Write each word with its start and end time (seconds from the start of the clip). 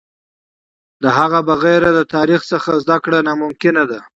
د 1.03 1.05
هغه 1.17 1.39
بغیر 1.49 1.81
د 1.97 1.99
تاریخ 2.15 2.41
څخه 2.51 2.71
زده 2.83 2.97
کړه 3.03 3.19
ناممکن 3.27 3.75
ده. 3.91 3.99